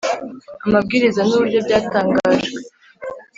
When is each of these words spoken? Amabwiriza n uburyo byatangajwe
Amabwiriza 0.65 1.21
n 1.23 1.29
uburyo 1.35 1.59
byatangajwe 1.65 2.59